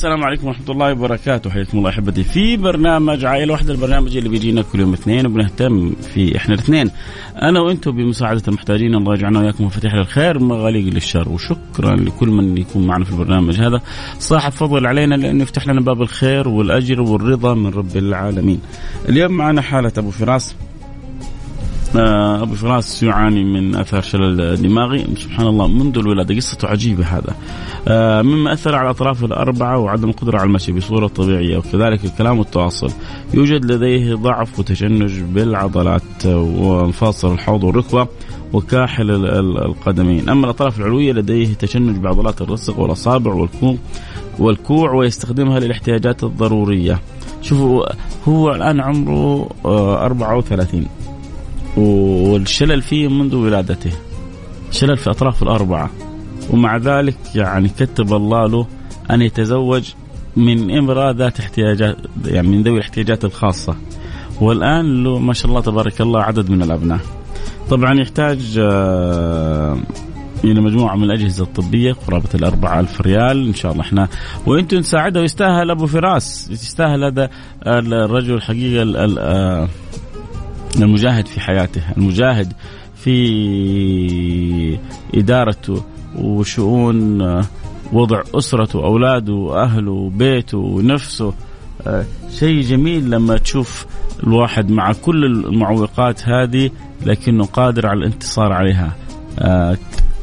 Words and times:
السلام 0.00 0.24
عليكم 0.24 0.46
ورحمة 0.46 0.70
الله 0.70 0.92
وبركاته. 0.92 1.50
حياكم 1.50 1.78
الله 1.78 1.90
أحبتي 1.90 2.24
في 2.24 2.56
برنامج 2.56 3.24
عائلة 3.24 3.52
واحدة 3.52 3.72
البرنامج 3.72 4.16
اللي 4.16 4.28
بيجينا 4.28 4.62
كل 4.62 4.80
يوم 4.80 4.92
اثنين 4.92 5.26
وبنهتم 5.26 5.92
في 6.14 6.36
إحنا 6.36 6.54
الاثنين. 6.54 6.90
أنا 7.42 7.60
وأنتم 7.60 7.90
بمساعدة 7.90 8.42
المحتاجين 8.48 8.94
الله 8.94 9.14
يجعلنا 9.14 9.40
وإياكم 9.40 9.64
مفاتيح 9.64 9.94
للخير 9.94 10.38
مغاليق 10.38 10.94
للشر 10.94 11.28
وشكرا 11.28 11.96
لكل 11.96 12.28
من 12.28 12.58
يكون 12.58 12.86
معنا 12.86 13.04
في 13.04 13.10
البرنامج 13.12 13.60
هذا. 13.60 13.80
صاحب 14.18 14.52
فضل 14.52 14.86
علينا 14.86 15.14
لأنه 15.14 15.42
يفتح 15.42 15.66
لنا 15.66 15.80
باب 15.80 16.02
الخير 16.02 16.48
والأجر 16.48 17.00
والرضا 17.00 17.54
من 17.54 17.70
رب 17.70 17.96
العالمين. 17.96 18.60
اليوم 19.08 19.32
معنا 19.32 19.62
حالة 19.62 19.92
أبو 19.98 20.10
فراس. 20.10 20.56
أبو 21.96 22.54
فراس 22.54 23.02
يعاني 23.02 23.44
من 23.44 23.74
اثار 23.74 24.02
شلل 24.02 24.62
دماغي. 24.62 25.06
سبحان 25.16 25.46
الله 25.46 25.68
منذ 25.68 25.98
الولادة 25.98 26.34
قصته 26.34 26.68
عجيبة 26.68 27.04
هذا. 27.04 27.34
آه، 27.88 28.22
مما 28.22 28.52
أثر 28.52 28.74
على 28.74 28.90
اطرافه 28.90 29.26
الأربعة 29.26 29.78
وعدم 29.78 30.08
القدره 30.08 30.38
على 30.38 30.46
المشي 30.46 30.72
بصورة 30.72 31.06
طبيعية 31.06 31.58
وكذلك 31.58 32.04
الكلام 32.04 32.38
والتواصل 32.38 32.90
يوجد 33.34 33.72
لديه 33.72 34.14
ضعف 34.14 34.58
وتشنج 34.58 35.20
بالعضلات 35.20 36.26
ومفاصل 36.26 37.32
الحوض 37.32 37.64
والركبة 37.64 38.08
وكاحل 38.52 39.10
القدمين. 39.58 40.28
أما 40.28 40.44
الأطراف 40.44 40.78
العلوية 40.78 41.12
لديه 41.12 41.54
تشنج 41.54 41.96
بعضلات 41.96 42.42
الرسغ 42.42 42.80
والأصابع 42.80 43.32
والكوع 43.32 43.76
والكوع 44.38 44.92
ويستخدمها 44.92 45.60
للاحتياجات 45.60 46.24
الضرورية. 46.24 47.00
شوفوا 47.42 47.84
هو 48.28 48.54
الآن 48.54 48.80
عمره 48.80 49.48
34 49.64 50.80
آه، 50.80 50.99
والشلل 51.76 52.82
فيه 52.82 53.08
منذ 53.08 53.34
ولادته. 53.34 53.92
شلل 54.70 54.96
في 54.96 55.10
أطراف 55.10 55.42
الأربعة. 55.42 55.90
ومع 56.50 56.76
ذلك 56.76 57.16
يعني 57.34 57.68
كتب 57.68 58.12
الله 58.12 58.46
له 58.46 58.66
أن 59.10 59.22
يتزوج 59.22 59.92
من 60.36 60.78
امرأة 60.78 61.12
ذات 61.12 61.40
احتياجات 61.40 61.96
يعني 62.26 62.48
من 62.48 62.62
ذوي 62.62 62.78
الاحتياجات 62.78 63.24
الخاصة. 63.24 63.76
والآن 64.40 65.04
له 65.04 65.18
ما 65.18 65.32
شاء 65.32 65.46
الله 65.46 65.60
تبارك 65.60 66.00
الله 66.00 66.22
عدد 66.22 66.50
من 66.50 66.62
الأبناء. 66.62 67.00
طبعا 67.70 68.00
يحتاج 68.00 68.58
آه، 68.58 69.78
إلى 70.44 70.60
مجموعة 70.60 70.96
من 70.96 71.04
الأجهزة 71.04 71.44
الطبية 71.44 71.92
قرابة 71.92 72.28
الأربعة 72.34 72.80
ألف 72.80 73.00
ريال 73.00 73.46
إن 73.46 73.54
شاء 73.54 73.72
الله. 73.72 73.82
إحنا 73.82 74.08
وأنتم 74.46 74.76
نساعده 74.76 75.20
ويستاهل 75.20 75.70
أبو 75.70 75.86
فراس. 75.86 76.48
يستاهل 76.50 77.04
هذا 77.04 77.30
الرجل 77.66 78.34
الحقيقة 78.34 78.82
آه، 79.18 79.68
المجاهد 80.76 81.26
في 81.26 81.40
حياته 81.40 81.82
المجاهد 81.96 82.52
في 82.96 84.78
إدارته 85.14 85.84
وشؤون 86.16 87.22
وضع 87.92 88.22
أسرته 88.34 88.78
وأولاده 88.78 89.32
وأهله 89.32 89.90
وبيته 89.90 90.58
ونفسه 90.58 91.32
آه، 91.86 92.04
شيء 92.30 92.60
جميل 92.60 93.10
لما 93.10 93.36
تشوف 93.36 93.86
الواحد 94.22 94.70
مع 94.70 94.92
كل 94.92 95.24
المعوقات 95.24 96.28
هذه 96.28 96.70
لكنه 97.06 97.44
قادر 97.44 97.86
على 97.86 97.98
الانتصار 97.98 98.52
عليها. 98.52 98.96
آه، 99.38 99.76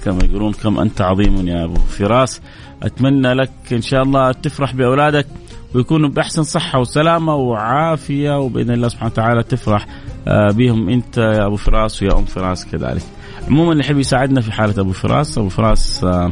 كما 0.05 0.19
يقولون 0.23 0.53
كم 0.53 0.79
أنت 0.79 1.01
عظيم 1.01 1.47
يا 1.47 1.63
أبو 1.63 1.79
فراس. 1.79 2.41
أتمنى 2.83 3.33
لك 3.33 3.51
إن 3.71 3.81
شاء 3.81 4.03
الله 4.03 4.31
تفرح 4.31 4.75
بأولادك. 4.75 5.27
ويكونوا 5.75 6.09
بأحسن 6.09 6.43
صحة 6.43 6.79
وسلامة 6.79 7.35
وعافية 7.35 8.39
وبإذن 8.39 8.71
الله 8.71 8.87
سبحانه 8.87 9.11
وتعالى 9.11 9.43
تفرح 9.43 9.87
آه، 10.27 10.51
بهم 10.51 10.89
أنت 10.89 11.17
يا 11.17 11.45
أبو 11.45 11.55
فراس 11.55 12.03
ويا 12.03 12.17
أم 12.17 12.25
فراس 12.25 12.65
كذلك. 12.65 13.03
عموما 13.47 13.71
اللي 13.71 13.83
يحب 13.83 13.99
يساعدنا 13.99 14.41
في 14.41 14.51
حالة 14.51 14.81
أبو 14.81 14.91
فراس 14.91 15.37
أبو 15.37 15.49
فراس 15.49 16.03
آه، 16.03 16.31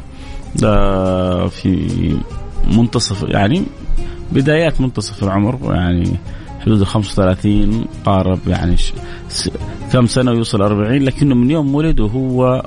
آه، 0.64 1.48
في 1.48 2.18
منتصف 2.72 3.24
يعني 3.24 3.64
بدايات 4.32 4.82
منتصف 4.82 5.24
العمر 5.24 5.60
يعني 5.76 6.18
حدود 6.60 6.80
ال 6.80 6.88
35 6.88 7.86
قارب 8.06 8.40
يعني 8.48 8.76
كم 9.94 10.06
سنة 10.06 10.32
ويوصل 10.32 10.62
40 10.62 11.04
لكنه 11.04 11.36
من 11.36 11.52
يوم 11.52 11.76
ولد 11.76 12.00
وهو 12.00 12.66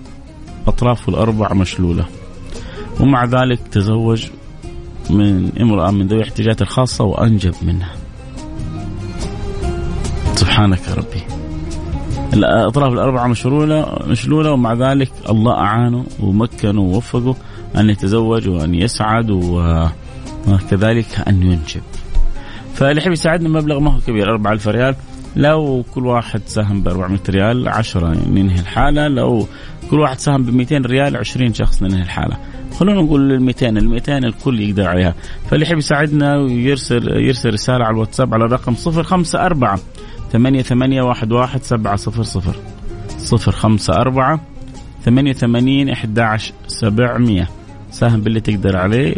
اطرافه 0.67 1.11
الأربع 1.11 1.53
مشلولة. 1.53 2.05
ومع 3.01 3.25
ذلك 3.25 3.59
تزوج 3.73 4.27
من 5.11 5.53
امرأة 5.61 5.91
من 5.91 6.07
ذوي 6.07 6.19
الاحتياجات 6.19 6.63
الخاصة 6.63 7.05
وأنجب 7.05 7.55
منها. 7.63 7.93
سبحانك 10.35 10.89
يا 10.89 10.95
ربي. 10.95 11.23
الأطراف 12.35 12.93
الأربعة 12.93 13.27
مشلولة 13.27 13.99
مشلولة 14.07 14.53
ومع 14.53 14.73
ذلك 14.73 15.13
الله 15.29 15.53
أعانه 15.53 16.05
ومكنه 16.21 16.81
ووفقه 16.81 17.37
أن 17.77 17.91
يتزوج 17.91 18.49
وأن 18.49 18.75
يسعد 18.75 19.31
وكذلك 20.49 21.29
أن 21.29 21.43
ينجب. 21.43 21.83
فاللي 22.75 23.01
يحب 23.01 23.13
يساعدنا 23.13 23.49
مبلغ 23.49 23.81
ما 23.81 23.95
هو 23.95 23.99
كبير 24.07 24.31
4000 24.31 24.69
ريال. 24.69 24.95
لو 25.37 25.85
كل 25.95 26.07
واحد 26.07 26.41
ساهم 26.47 26.83
ب 26.83 26.89
400 26.89 27.21
ريال 27.29 27.69
10 27.69 28.15
ننهي 28.29 28.61
الحالة. 28.61 29.09
لو 29.09 29.47
كل 29.91 30.01
واحد 30.01 30.19
ساهم 30.19 30.45
ب 30.45 30.51
200 30.51 30.87
ريال 30.87 31.17
20 31.17 31.55
شخص 31.55 31.83
ننهي 31.83 32.03
الحالة. 32.03 32.37
خلونا 32.79 33.03
نقول 33.03 33.33
ال 33.33 33.43
200 33.43 33.69
ال 33.69 33.89
200 33.89 34.19
الكل 34.19 34.61
يقدر 34.61 34.89
عليها. 34.89 35.15
فاللي 35.51 35.67
يحب 35.67 35.79
يساعدنا 35.79 36.37
ويرسل 36.37 37.09
يرسل 37.09 37.53
رسالة 37.53 37.85
على 37.85 37.95
الواتساب 37.95 38.35
على 38.35 38.45
الرقم 38.45 38.75
054 38.87 39.79
ثمانية 40.33 40.63
ثمانية 40.63 41.03
واحد 41.03 41.33
واحد 41.33 41.63
سبعة 41.63 41.97
صفر 41.97 42.23
ساهم 47.91 48.21
باللي 48.21 48.41
تقدر 48.41 48.77
عليه. 48.77 49.15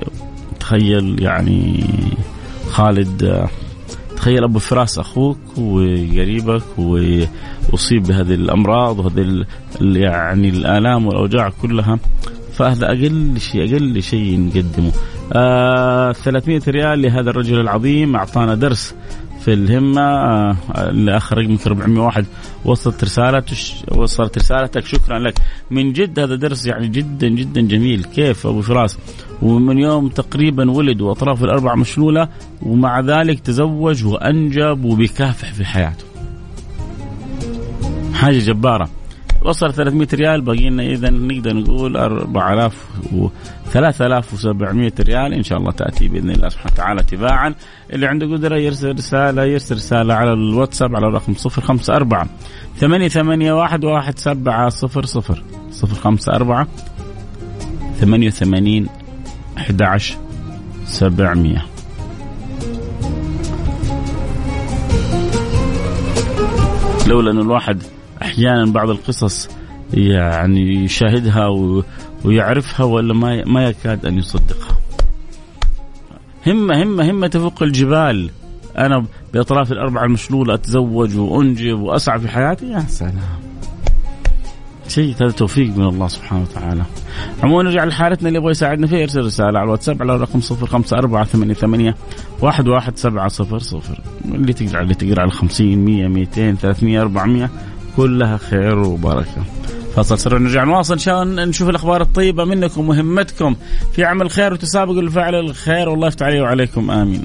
تخيل 0.60 1.22
يعني 1.22 1.84
خالد 2.70 3.46
تخيل 4.16 4.44
أبو 4.44 4.58
فراس 4.58 4.98
أخوك 4.98 5.38
وقريبك 5.58 6.62
وأصيب 6.78 8.02
بهذه 8.02 8.34
الأمراض 8.34 8.98
وهذه 8.98 9.44
يعني 9.80 10.48
الآلام 10.48 11.06
والأوجاع 11.06 11.50
كلها. 11.62 11.98
فهذا 12.60 12.86
أقل 12.86 13.40
شيء 13.40 13.64
أقل 13.64 14.02
شيء 14.02 14.40
نقدمه. 14.40 14.92
آه 15.32 16.12
300 16.12 16.60
ريال 16.68 17.02
لهذا 17.02 17.30
الرجل 17.30 17.60
العظيم 17.60 18.16
أعطانا 18.16 18.54
درس 18.54 18.94
في 19.40 19.52
الهمة. 19.52 20.02
آه، 20.02 20.56
لأخ 20.90 21.32
رقمك 21.32 21.66
401 21.66 22.24
وصلت 22.64 23.04
رسالة 23.04 23.44
وصلت 23.92 24.38
رسالتك. 24.38 24.86
شكرا 24.86 25.18
لك. 25.18 25.34
من 25.70 25.92
جد 25.92 26.18
هذا 26.18 26.34
درس 26.34 26.66
يعني 26.66 26.88
جدا 26.88 27.28
جدا 27.28 27.60
جميل. 27.60 28.04
كيف 28.04 28.46
أبو 28.46 28.62
فراس؟ 28.62 28.98
ومن 29.42 29.78
يوم 29.78 30.08
تقريبا 30.08 30.70
ولد 30.70 31.00
وأطرافه 31.00 31.44
الأربع 31.44 31.74
مشلولة 31.74 32.28
ومع 32.62 33.00
ذلك 33.00 33.40
تزوج 33.40 34.04
وأنجب 34.04 34.84
وبيكافح 34.84 35.52
في 35.52 35.64
حياته. 35.64 36.04
حاجة 38.14 38.38
جبارة. 38.38 38.99
وصل 39.44 39.74
300 39.74 40.08
ريال 40.14 40.40
باقي 40.40 40.70
لنا 40.70 40.82
اذا 40.82 41.10
نقدر 41.10 41.56
نقول 41.56 41.96
4000 41.96 42.88
و 43.12 43.28
3700 43.72 44.92
ريال. 45.00 45.34
إن 45.34 45.42
شاء 45.42 45.58
الله 45.58 45.70
تأتي 45.70 46.08
بإذن 46.08 46.30
الله 46.30 46.48
سبحانه 46.48 46.72
وتعالى 46.72 47.02
تباعا 47.02 47.54
اللي 47.92 48.06
عنده 48.06 48.26
قدرة 48.26 48.56
يرسل 48.56 48.92
رسالة 48.92 49.44
يرسل 49.44 49.74
رسالة 49.74 50.14
على 50.14 50.32
الواتساب 50.32 50.96
على 50.96 51.06
الرقم 51.06 51.32
054 51.32 52.28
ثمانية 52.76 53.08
ثمانية 53.08 53.52
واحد 53.52 53.84
واحد 53.84 54.18
سبعة 54.18 54.68
صفر 54.68 55.04
صفر. 55.04 55.42
صفر 55.70 55.94
خمسة 55.94 56.32
أربعة 56.32 56.68
ثمانية 58.00 58.26
وثمانين 58.26 58.86
أحد 59.58 59.82
عشر 59.82 60.16
سبعمية. 60.86 61.66
لولا 67.06 67.30
أن 67.30 67.38
الواحد 67.38 67.82
أحيانا 68.22 68.72
بعض 68.72 68.90
القصص 68.90 69.48
يعني 69.94 70.84
يشاهدها 70.84 71.48
ويعرفها 72.24 72.86
ولا 72.86 73.14
ما 73.14 73.44
ما 73.44 73.64
يكاد 73.64 74.06
أن 74.06 74.18
يصدقها. 74.18 74.78
همه 76.46 76.82
همه 76.82 77.10
همه 77.10 77.26
تفوق 77.26 77.62
الجبال 77.62 78.30
أنا 78.78 79.04
بأطراف 79.34 79.72
الأربعة 79.72 80.04
المشلولة 80.04 80.54
أتزوج 80.54 81.16
وأنجب 81.18 81.78
وأسعى 81.80 82.18
في 82.18 82.28
حياتي 82.28 82.66
يا 82.70 82.80
سلام. 82.80 83.40
شيء 84.88 85.14
هذا 85.14 85.30
توفيق 85.30 85.76
من 85.76 85.84
الله 85.84 86.08
سبحانه 86.08 86.42
وتعالى. 86.42 86.82
عموما 87.42 87.62
نرجع 87.62 87.84
لحالتنا 87.84 88.28
اللي 88.28 88.38
يبغى 88.38 88.50
يساعدنا 88.50 88.86
فيها 88.86 88.98
يرسل 88.98 89.24
رسالة 89.24 89.58
على 89.58 89.64
الواتساب 89.64 90.02
على 90.02 90.14
الرقم 90.14 90.40
05488 90.40 91.94
11700 92.42 93.82
اللي 94.24 94.52
تقرا 94.52 94.82
اللي 94.82 94.94
تقرأ 94.94 95.20
على 95.20 95.30
50 95.30 95.78
100 95.78 96.08
200 96.08 96.54
300 96.54 97.00
400 97.00 97.50
كلها 97.96 98.36
خير 98.36 98.78
وبركة. 98.78 99.44
فاصل 99.96 100.18
سر 100.18 100.38
نرجع 100.38 100.64
نواصل 100.64 100.94
عشان 100.94 101.48
نشوف 101.48 101.68
الأخبار 101.68 102.02
الطيبة 102.02 102.44
منكم 102.44 102.80
ومهمتكم 102.80 103.56
في 103.92 104.04
عمل 104.04 104.22
الخير 104.22 104.52
وتسابق 104.52 104.92
لفعل 104.92 105.34
الخير 105.34 105.88
والله 105.88 106.08
يفتح 106.08 106.26
علي 106.26 106.40
وعليكم 106.40 106.90
آمين. 106.90 107.24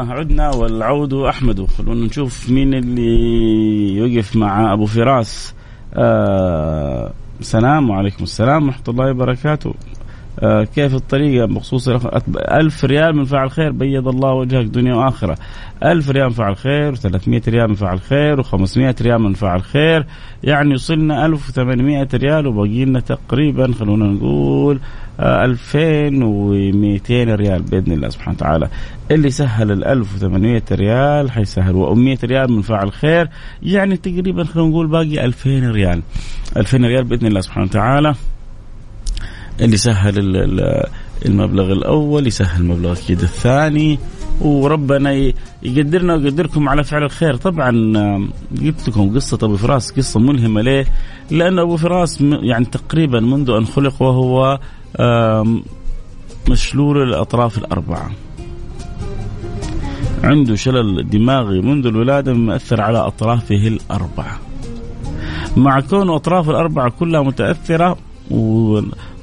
الله 0.00 0.12
عدنا 0.12 0.50
والعود 0.54 1.14
أحمد. 1.14 1.64
خلونا 1.64 2.06
نشوف 2.06 2.50
مين 2.50 2.74
اللي 2.74 3.96
يوقف 3.96 4.36
مع 4.36 4.72
أبو 4.72 4.86
فراس. 4.86 5.54
آه 5.94 7.12
سلام 7.40 7.90
وعليكم 7.90 8.24
السلام 8.24 8.66
ورحمة 8.66 8.84
الله 8.88 9.10
وبركاته. 9.10 9.74
كيف 10.74 10.94
الطريقة؟ 10.94 11.46
بخصوص 11.46 11.88
ألف 12.36 12.84
ريال 12.84 13.16
من 13.16 13.24
فعل 13.24 13.50
خير 13.50 13.72
بيض 13.72 14.08
الله 14.08 14.32
وجهك 14.32 14.64
دنيا 14.64 14.94
وآخرة. 14.94 15.36
ألف 15.84 16.10
ريال 16.10 16.26
من 16.26 16.32
فعل 16.32 16.56
خير 16.56 16.96
و300 16.96 17.48
ريال 17.48 17.68
من 17.68 17.74
فعل 17.74 18.00
خير 18.00 18.42
و500 18.42 19.02
ريال 19.02 19.22
من 19.22 19.32
فعل 19.32 19.62
خير. 19.62 20.06
يعني 20.44 20.74
وصلنا 20.74 21.26
1800 21.26 22.08
ريال 22.14 22.46
وباقي 22.46 22.84
لنا 22.84 23.00
تقريبا 23.00 23.72
خلونا 23.72 24.06
نقول 24.06 24.80
2200 25.20 27.34
ريال 27.34 27.62
بإذن 27.62 27.92
الله 27.92 28.08
سبحانه 28.08 28.36
وتعالى. 28.36 28.68
اللي 29.10 29.30
سهل 29.30 29.70
ال 29.70 29.84
1800 29.84 30.62
ريال 30.72 31.30
حيسهل 31.30 31.74
و100 31.74 32.24
ريال 32.24 32.52
من 32.52 32.62
فاعل 32.62 32.92
خير. 32.92 33.28
يعني 33.62 33.96
تقريبا 33.96 34.44
خلينا 34.44 34.68
نقول 34.68 34.86
باقي 34.86 35.24
2000 35.24 35.70
ريال. 35.70 36.02
2000 36.56 36.84
ريال 36.84 37.04
بإذن 37.04 37.26
الله 37.26 37.40
سبحانه 37.40 37.66
وتعالى. 37.66 38.14
اللي 39.60 39.76
سهل 39.76 40.14
المبلغ 41.26 41.72
الأول 41.72 42.26
يسهل 42.26 42.60
المبلغ 42.60 42.92
أكيد 42.92 43.20
الثاني 43.20 43.98
وربنا 44.40 45.32
يقدرنا 45.62 46.14
ويقدركم 46.14 46.68
على 46.68 46.84
فعل 46.84 47.02
الخير. 47.02 47.36
طبعا 47.36 47.70
قلت 48.62 48.88
لكم 48.88 49.14
قصة 49.14 49.38
أبو 49.42 49.56
فراس 49.56 49.92
قصة 49.92 50.20
ملهمة 50.20 50.60
ليه؟ 50.60 50.84
لأن 51.30 51.58
أبو 51.58 51.76
فراس 51.76 52.20
يعني 52.20 52.64
تقريبا 52.64 53.20
منذ 53.20 53.50
أن 53.50 53.66
خلق 53.66 54.02
وهو 54.02 54.58
مشلول 56.50 57.02
الأطراف 57.02 57.58
الأربعة. 57.58 58.10
عنده 60.24 60.54
شلل 60.54 61.10
دماغي 61.10 61.60
منذ 61.60 61.86
الولادة 61.86 62.32
مؤثر 62.32 62.80
على 62.80 62.98
أطرافه 62.98 63.68
الأربعة. 63.68 64.38
مع 65.56 65.80
كون 65.80 66.10
أطراف 66.10 66.50
الأربعة 66.50 66.90
كلها 66.90 67.22
متأثرة. 67.22 67.96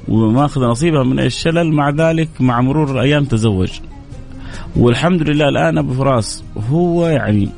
وماخذ 0.08 0.60
نصيبها 0.64 1.02
من 1.02 1.20
الشلل 1.20 1.72
مع 1.72 1.90
ذلك 1.90 2.28
مع 2.40 2.60
مرور 2.60 2.92
الأيام 2.92 3.24
تزوج 3.24 3.70
والحمد 4.76 5.22
لله 5.22 5.48
الآن 5.48 5.78
أبو 5.78 5.94
فراس 5.94 6.44
هو 6.70 7.06
يعني 7.06 7.48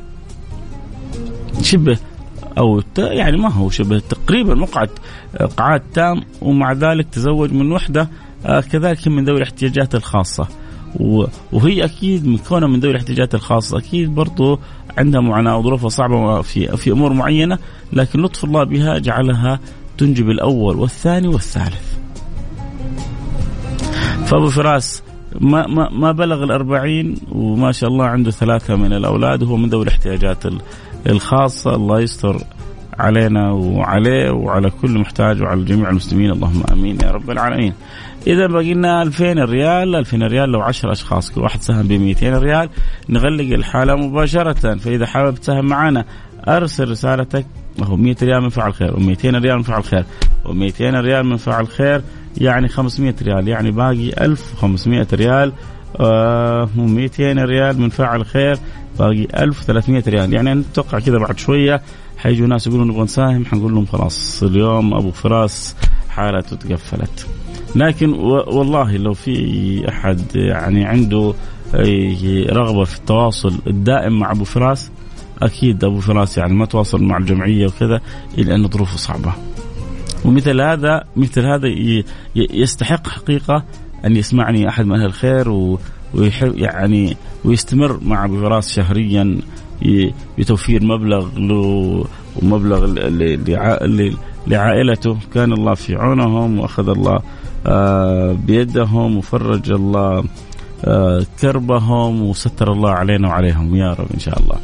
شبه 1.62 1.98
أو 2.58 2.82
يعني 2.98 3.36
ما 3.36 3.48
هو 3.52 3.70
شبه 3.70 3.98
تقريبا 3.98 4.54
مقعد 4.54 4.88
قعاد 5.56 5.82
تام 5.94 6.22
ومع 6.42 6.72
ذلك 6.72 7.06
تزوج 7.12 7.52
من 7.52 7.72
وحدة 7.72 8.08
آه، 8.46 8.60
كذلك 8.60 9.08
من 9.08 9.24
ذوي 9.24 9.36
الاحتياجات 9.36 9.94
الخاصة 9.94 10.48
وهي 11.52 11.84
أكيد 11.84 12.26
من 12.26 12.38
كونها 12.38 12.68
من 12.68 12.80
ذوي 12.80 12.90
الاحتياجات 12.90 13.34
الخاصة 13.34 13.78
أكيد 13.78 14.14
برضو 14.14 14.58
عندها 14.98 15.20
معاناة 15.20 15.58
وظروفها 15.58 15.88
صعبة 15.88 16.42
في 16.42 16.76
في 16.76 16.90
أمور 16.90 17.12
معينة 17.12 17.58
لكن 17.92 18.22
لطف 18.22 18.44
الله 18.44 18.64
بها 18.64 18.98
جعلها 18.98 19.60
تنجب 19.98 20.30
الأول 20.30 20.76
والثاني 20.76 21.28
والثالث. 21.28 21.89
فابو 24.30 24.48
فراس 24.48 25.02
ما 25.40 25.66
ما 25.66 25.88
ما 25.90 26.12
بلغ 26.12 26.44
الأربعين 26.44 27.16
وما 27.32 27.72
شاء 27.72 27.90
الله 27.90 28.04
عنده 28.04 28.30
ثلاثة 28.30 28.76
من 28.76 28.92
الأولاد 28.92 29.42
وهو 29.42 29.56
من 29.56 29.68
ذوي 29.68 29.82
الاحتياجات 29.82 30.44
الخاصة. 31.06 31.74
الله 31.74 32.00
يستر 32.00 32.36
علينا 32.98 33.52
وعليه 33.52 34.30
وعلى 34.30 34.70
كل 34.70 34.98
محتاج 34.98 35.42
وعلى 35.42 35.64
جميع 35.64 35.90
المسلمين. 35.90 36.30
اللهم 36.30 36.62
آمين 36.72 36.98
يا 37.02 37.10
رب 37.10 37.30
العالمين. 37.30 37.72
إذا 38.26 38.46
باقي 38.46 38.74
لنا 38.74 39.02
2000 39.02 39.38
ريال 39.38 39.96
2000 39.96 40.22
ريال 40.22 40.48
لو 40.48 40.60
10 40.60 40.92
أشخاص 40.92 41.30
كل 41.30 41.40
واحد 41.40 41.60
سهم 41.60 41.88
ب 41.88 41.92
200 41.92 42.38
ريال 42.38 42.68
نغلق 43.08 43.54
الحالة 43.54 43.96
مباشرة. 43.96 44.76
فإذا 44.76 45.06
حابب 45.06 45.34
تساهم 45.34 45.64
معنا 45.64 46.04
أرسل 46.48 46.90
رسالتك. 46.90 47.46
وهو 47.78 47.96
100 47.96 48.16
ريال 48.22 48.42
من 48.42 48.48
فعل 48.48 48.74
خير 48.74 48.92
و200 48.92 49.24
ريال 49.24 49.56
من 49.56 49.62
فعل 49.62 49.84
خير 49.84 50.04
و200 50.44 50.80
ريال 50.80 51.26
من 51.26 51.36
فعل 51.36 51.66
خير. 51.68 52.02
يعني 52.38 52.68
500 52.68 53.14
ريال 53.22 53.48
يعني 53.48 53.70
باقي 53.70 54.24
1500 54.24 55.06
ريال 55.12 55.52
آه 56.00 56.68
و200 56.76 57.20
ريال 57.20 57.80
من 57.80 57.88
فاعل 57.88 58.24
خير 58.24 58.58
باقي 58.98 59.26
1300 59.44 60.02
ريال 60.08 60.32
يعني 60.32 60.54
نتوقع 60.54 60.98
كذا 60.98 61.18
بعد 61.18 61.38
شوية 61.38 61.82
حيجوا 62.18 62.46
ناس 62.46 62.66
يقولون 62.66 62.88
نبغى 62.88 63.02
نساهم 63.02 63.44
حنقول 63.44 63.74
لهم 63.74 63.86
خلاص 63.86 64.42
اليوم 64.42 64.94
أبو 64.94 65.10
فراس 65.10 65.76
حالته 66.08 66.56
تقفلت 66.56 67.26
لكن 67.74 68.12
والله 68.12 68.96
لو 68.96 69.14
في 69.14 69.88
أحد 69.88 70.20
يعني 70.34 70.84
عنده 70.84 71.34
رغبة 72.50 72.84
في 72.84 72.98
التواصل 72.98 73.58
الدائم 73.66 74.18
مع 74.18 74.32
أبو 74.32 74.44
فراس 74.44 74.90
أكيد 75.42 75.84
أبو 75.84 76.00
فراس 76.00 76.38
يعني 76.38 76.54
ما 76.54 76.66
تواصل 76.66 77.02
مع 77.02 77.16
الجمعية 77.16 77.66
وكذا 77.66 78.00
إلا 78.38 78.54
أن 78.54 78.68
ظروفه 78.68 78.96
صعبة. 78.96 79.32
ومثل 80.24 80.60
هذا 80.60 81.04
مثل 81.16 81.46
هذا 81.46 81.68
يستحق 82.36 83.08
حقيقة 83.08 83.64
أن 84.04 84.16
يسمعني 84.16 84.68
أحد 84.68 84.86
من 84.86 85.00
أهل 85.00 85.06
الخير 85.06 85.48
ويحب 86.14 86.58
يعني 86.58 87.16
ويستمر 87.44 88.00
مع 88.02 88.24
ابو 88.24 88.40
فراس 88.40 88.72
شهريا 88.72 89.38
بتوفير 90.38 90.84
مبلغ 90.84 91.28
له 91.38 92.04
ومبلغ 92.42 92.86
لعائلته 94.46 95.16
كان 95.34 95.52
الله 95.52 95.74
في 95.74 95.96
عونهم 95.96 96.58
وأخذ 96.58 96.88
الله 96.88 97.20
آه، 97.66 98.32
بيدهم 98.32 99.16
وفرج 99.16 99.70
الله 99.70 100.24
آه، 100.84 101.26
كربهم 101.40 102.22
وستر 102.22 102.72
الله 102.72 102.90
علينا 102.90 103.28
وعليهم 103.28 103.76
يا 103.76 103.92
رب 103.92 104.06
إن 104.14 104.18
شاء 104.18 104.38
الله. 104.40 104.56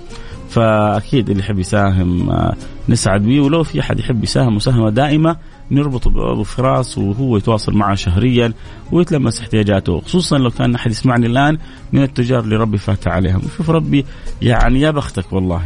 فأكيد 0.56 1.30
اللي 1.30 1.42
يحب 1.42 1.58
يساهم 1.58 2.30
آه، 2.30 2.54
نسعد 2.88 3.22
به 3.22 3.40
ولو 3.40 3.62
في 3.62 3.80
أحد 3.80 3.98
يحب 4.00 4.24
يساهم 4.24 4.56
مساهمة 4.56 4.90
دائمة 4.90 5.36
نربطه 5.70 6.10
بابو 6.10 6.42
فراس 6.42 6.98
وهو 6.98 7.36
يتواصل 7.36 7.72
معه 7.72 7.94
شهريا 7.94 8.52
ويتلمس 8.92 9.40
احتياجاته 9.40 10.00
خصوصا 10.00 10.38
لو 10.38 10.50
كان 10.50 10.74
أحد 10.74 10.90
يسمعني 10.90 11.26
الآن 11.26 11.58
من 11.92 12.02
التجار 12.02 12.40
اللي 12.40 12.56
ربي 12.56 12.78
فاتح 12.78 13.12
عليهم. 13.12 13.42
شوف 13.56 13.70
ربي 13.70 14.04
يعني 14.42 14.80
يا 14.80 14.90
بختك 14.90 15.32
والله. 15.32 15.62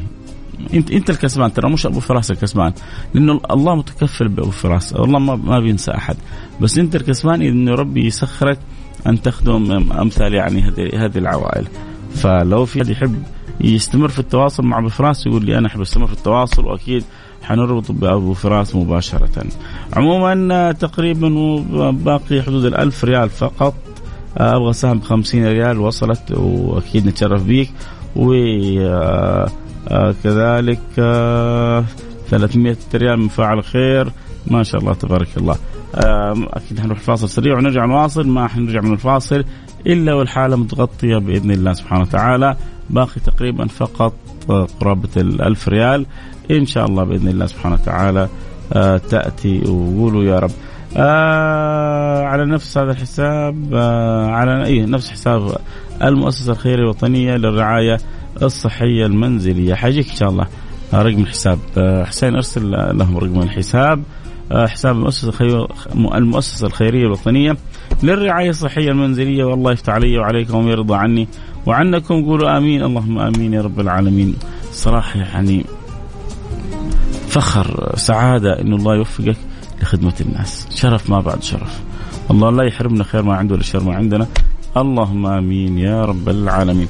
انت 0.75 0.91
أنت 0.91 1.11
الكسبان. 1.11 1.53
ترى 1.53 1.71
مش 1.71 1.87
أبو 1.87 2.01
فراس 2.01 2.31
الكسبان. 2.31 2.73
لأنه 3.15 3.41
الله 3.51 3.75
متكفل 3.75 4.29
بأبو 4.29 4.51
فراس. 4.51 4.93
الله 4.93 5.19
ما, 5.19 5.37
ما 5.37 5.61
بينسى 5.61 5.91
أحد. 5.91 6.17
بس 6.61 6.79
أنت 6.79 6.97
الكسبان 6.97 7.43
انه 7.43 7.75
ربي 7.75 8.07
يسخرك 8.07 8.59
أن 9.07 9.23
تخدم 9.23 9.93
أمثال 9.93 10.35
يعني 10.35 10.63
هذه 10.63 11.05
هذه 11.05 11.19
العوائل. 11.19 11.67
فلو 12.15 12.65
في 12.65 12.83
احد 12.83 12.89
يحب 12.89 13.23
يستمر 13.61 14.09
في 14.09 14.19
التواصل 14.19 14.63
مع 14.63 14.79
أبو 14.79 14.89
فراس 14.89 15.27
يقول 15.27 15.45
لي 15.45 15.59
أنا 15.59 15.67
أحب 15.67 15.81
أستمر 15.81 16.07
في 16.07 16.13
التواصل 16.13 16.65
وأكيد 16.65 17.05
حنربط 17.43 17.93
بأبو 17.93 18.35
فراس 18.35 18.77
مباشرة. 18.77 19.45
عموما 19.93 20.73
تقريبا 20.73 21.29
باقي 21.91 22.43
حدود 22.43 22.65
الألف 22.65 23.05
ريال 23.05 23.31
فقط. 23.31 23.75
أبغى 24.37 24.73
سهم 24.73 24.99
ب 24.99 25.03
50 25.03 25.47
ريال 25.47 25.79
وصلت 25.79 26.33
وأكيد 26.33 27.07
نتشرف 27.07 27.43
بيك. 27.43 27.71
و 28.17 28.35
آه، 29.89 30.15
كذلك 30.25 30.81
300 32.29 32.77
آه، 32.95 32.97
ريال 32.97 33.21
من 33.21 33.29
فاعل 33.29 33.65
خير. 33.65 34.13
ما 34.47 34.63
شاء 34.63 34.81
الله 34.81 34.95
تبارك 34.95 35.29
الله. 35.37 35.57
آه، 35.95 36.35
أكيد 36.49 36.81
حنروح 36.81 36.99
فاصل 36.99 37.29
سريع 37.29 37.57
ونرجع 37.57 37.85
نواصل 37.85 38.29
ما 38.29 38.49
حنرجع 38.49 38.81
من 38.81 38.93
الفاصل. 38.93 39.45
إلا 39.87 40.15
والحالة 40.15 40.57
متغطية 40.57 41.17
بإذن 41.17 41.51
الله 41.51 41.73
سبحانه 41.73 42.03
وتعالى. 42.03 42.57
باقي 42.91 43.21
تقريبا 43.27 43.67
فقط 43.67 44.13
قرابة 44.81 45.09
الألف 45.17 45.69
ريال. 45.69 46.07
إن 46.51 46.67
شاء 46.67 46.87
الله 46.87 47.05
بإذن 47.05 47.29
الله 47.29 47.47
سبحانه 47.47 47.75
وتعالى 47.75 48.29
تأتي 49.11 49.61
وقولوا 49.61 50.25
يا 50.25 50.39
رب. 50.39 50.51
آه 50.97 52.23
على 52.25 52.47
نفس 52.47 52.79
هذا 52.79 52.91
الحساب 52.91 53.75
آه 53.75 54.27
على 54.27 54.65
أي 54.65 54.87
نفس 54.87 55.11
حساب 55.11 55.57
المؤسسة 56.03 56.53
الخيرية 56.53 56.83
الوطنية 56.83 57.37
للرعاية 57.37 57.99
الصحية 58.43 59.07
المنزلية. 59.07 59.75
حاجيك 59.75 60.11
إن 60.11 60.17
شاء 60.17 60.31
الله 60.31 60.47
رقم 60.95 61.21
الحساب. 61.21 61.59
آه، 61.79 62.05
حسين 62.05 62.35
أرسل 62.35 62.71
لهم 62.99 63.19
رقم 63.19 63.43
الحساب. 63.43 64.03
آه، 64.53 64.67
حساب 64.67 64.97
المؤسسة 64.97 65.67
المؤسسة 65.95 66.67
الخيرية 66.67 67.07
الوطنية. 67.07 67.57
للرعاية 68.03 68.51
الصحية 68.51 68.91
المنزلية 68.91 69.45
والله 69.45 69.73
يفتح 69.73 69.93
علي 69.93 70.19
وعليكم 70.19 70.67
ويرضى 70.67 70.95
عني. 70.95 71.29
وعنكم 71.67 72.25
قولوا 72.25 72.57
آمين. 72.57 72.83
اللهم 72.83 73.19
آمين 73.19 73.53
يا 73.53 73.63
رب 73.63 73.81
العالمين. 73.81 74.37
صراحة 74.73 75.21
يعني 75.21 75.65
فخر 77.29 77.93
سعادة 77.97 78.61
إنه 78.61 78.77
الله 78.77 78.95
يوفقك 78.97 79.37
لخدمة 79.83 80.15
الناس. 80.21 80.67
شرف 80.71 81.11
ما 81.11 81.21
بعد 81.21 81.43
شرف. 81.43 81.81
الله 82.31 82.51
لا 82.51 82.65
يحرمنا 82.65 83.05
خير 83.05 83.23
ما 83.23 83.35
عنده 83.35 83.55
ولا 83.55 83.63
شر 83.63 83.83
ما 83.83 83.95
عندنا. 83.95 84.27
اللهم 84.77 85.27
آمين 85.27 85.79
يا 85.79 86.05
رب 86.05 86.29
العالمين. 86.29 86.89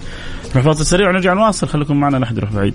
نروح 0.53 0.65
فاصل 0.65 0.87
سريع 0.87 1.09
ونرجع 1.09 1.33
نواصل. 1.35 1.69
خليكم 1.69 1.97
معنا 1.97 2.17
لا 2.17 2.25
احد 2.25 2.39
يروح 2.39 2.53
بعيد. 2.53 2.75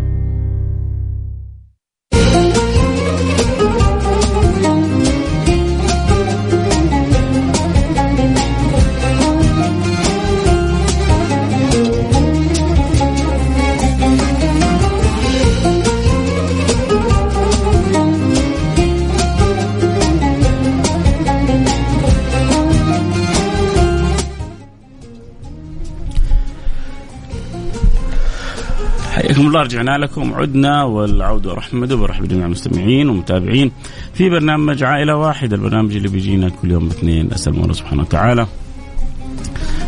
الله 29.51 29.63
رجعنا 29.63 29.97
لكم. 29.97 30.33
عدنا 30.33 30.83
والعودة 30.83 31.53
رحمة 31.53 31.89
وبرحب 31.93 32.23
بجميع 32.23 32.45
المستمعين 32.45 33.09
والمتابعين 33.09 33.71
في 34.13 34.29
برنامج 34.29 34.83
عائلة 34.83 35.15
واحدة 35.15 35.55
البرنامج 35.55 35.95
اللي 35.95 36.07
بيجينا 36.07 36.49
كل 36.49 36.71
يوم 36.71 36.87
اثنين. 36.87 37.33
أسأل 37.33 37.53
الله 37.53 37.73
سبحانه 37.73 38.01
وتعالى 38.01 38.47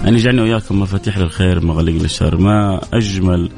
أن 0.08 0.14
يجعلني 0.14 0.42
وإياكم 0.42 0.80
مفاتيح 0.80 1.18
للخير 1.18 1.66
مغاليق 1.66 2.02
للشر 2.02 2.38
ما 2.38 2.82
أجمل 2.94 3.50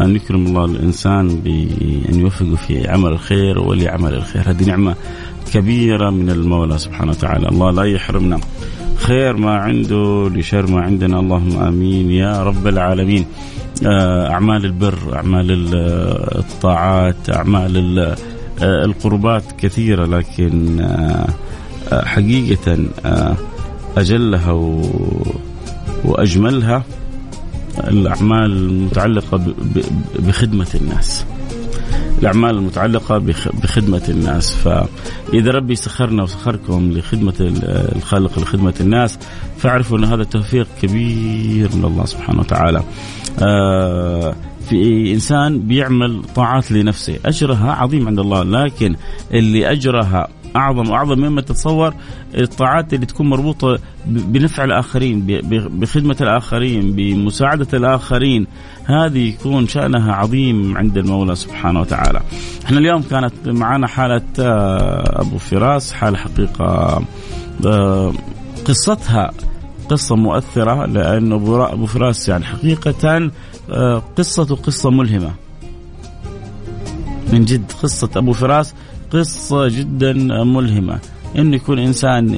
أن 0.00 0.16
يكرم 0.16 0.46
الله 0.46 0.64
الإنسان 0.64 1.28
بأن 1.28 2.20
يوفقه 2.20 2.54
في 2.54 2.88
عمل 2.88 3.12
الخير 3.12 3.58
ولعمل 3.58 4.14
الخير. 4.14 4.50
هذه 4.50 4.64
نعمة 4.64 4.94
كبيرة 5.52 6.10
من 6.10 6.30
المولى 6.30 6.78
سبحانه 6.78 7.10
وتعالى. 7.10 7.48
الله 7.48 7.70
لا 7.70 7.84
يحرمنا. 7.84 8.40
خير 9.00 9.36
ما 9.36 9.54
عنده 9.56 10.30
لشر 10.34 10.66
ما 10.66 10.80
عندنا. 10.80 11.20
اللهم 11.20 11.56
آمين 11.56 12.10
يا 12.10 12.42
رب 12.42 12.66
العالمين. 12.66 13.24
آه، 13.86 14.30
أعمال 14.30 14.64
البر 14.64 14.98
أعمال 15.16 15.46
الطاعات 16.38 17.30
أعمال 17.30 17.98
آه، 18.62 18.84
القربات 18.84 19.44
كثيرة 19.58 20.06
لكن 20.06 20.80
آه، 20.80 21.28
حقيقة 22.04 22.78
أجلها 23.96 24.52
وأجملها 26.04 26.84
الأعمال 27.78 28.52
المتعلقة 28.52 29.40
بخدمة 30.18 30.66
الناس. 30.74 31.24
الأعمال 32.20 32.50
المتعلقة 32.56 33.18
بخدمة 33.62 34.02
الناس. 34.08 34.54
فإذا 34.54 35.50
ربي 35.50 35.74
سخرنا 35.74 36.22
وسخركم 36.22 36.92
لخدمة 36.92 37.34
الخالق 37.96 38.38
لخدمة 38.38 38.74
الناس 38.80 39.18
فاعرفوا 39.58 39.98
أن 39.98 40.04
هذا 40.04 40.24
توفيق 40.24 40.66
كبير 40.82 41.76
من 41.76 41.84
الله 41.84 42.04
سبحانه 42.04 42.40
وتعالى. 42.40 42.82
آه، 43.42 44.34
في 44.70 45.12
إنسان 45.12 45.60
بيعمل 45.60 46.22
طاعات 46.34 46.72
لنفسه 46.72 47.18
أجرها 47.24 47.72
عظيم 47.72 48.06
عند 48.06 48.18
الله 48.18 48.42
لكن 48.42 48.96
اللي 49.34 49.72
أجرها 49.72 50.28
أعظم 50.56 50.90
وأعظم 50.90 51.18
مما 51.18 51.40
تتصور 51.40 51.94
الطاعات 52.34 52.94
اللي 52.94 53.06
تكون 53.06 53.28
مربوطة 53.30 53.78
بنفع 54.06 54.64
الآخرين 54.64 55.40
بخدمة 55.50 56.16
الآخرين 56.20 56.92
بمساعدة 56.92 57.66
الآخرين 57.74 58.46
هذه 58.84 59.28
يكون 59.28 59.68
شأنها 59.68 60.12
عظيم 60.12 60.78
عند 60.78 60.98
المولى 60.98 61.34
سبحانه 61.34 61.80
وتعالى. 61.80 62.20
إحنا 62.64 62.78
اليوم 62.78 63.02
كانت 63.02 63.32
معنا 63.46 63.86
حالة 63.86 64.22
آه، 64.38 65.20
أبو 65.20 65.38
فراس 65.38 65.92
حاله 65.92 66.16
حقيقة 66.16 67.02
آه، 67.66 68.12
قصتها 68.64 69.30
قصة 69.90 70.16
مؤثرة 70.16 70.86
لأنه 70.86 71.36
أبو 71.72 71.86
فراس 71.86 72.28
يعني 72.28 72.44
حقيقة 72.44 73.16
آه، 73.16 73.30
قصته 74.16 74.56
قصة 74.56 74.90
ملهمة. 74.90 75.30
من 77.32 77.44
جد 77.44 77.72
قصة 77.82 78.10
أبو 78.16 78.32
فراس 78.32 78.74
قصة 79.10 79.68
جدا 79.68 80.12
ملهمة. 80.44 80.98
إنه 81.38 81.56
يكون 81.56 81.78
إنسان 81.78 82.34